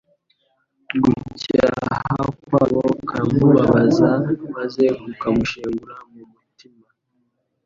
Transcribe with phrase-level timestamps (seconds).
[1.03, 6.85] Gucyaha kwabo karamubabazaga maze kukamushengura mu mutima.